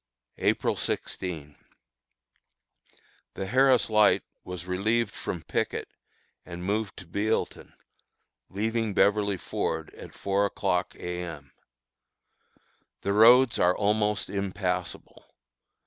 [0.39, 1.55] April 16.
[3.35, 5.87] The Harris Light was relieved from picket,
[6.43, 7.73] and moved to Bealeton,
[8.49, 11.21] leaving Beverly Ford at four o'clock A.
[11.21, 11.51] M.
[13.01, 15.23] The roads are almost impassable.